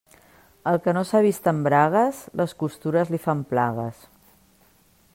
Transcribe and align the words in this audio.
El 0.71 0.79
que 0.85 0.93
no 0.97 1.03
s'ha 1.09 1.21
vist 1.25 1.51
en 1.51 1.59
bragues, 1.69 2.23
les 2.43 2.57
costures 2.65 3.15
li 3.17 3.23
fan 3.27 3.45
plagues. 3.53 4.05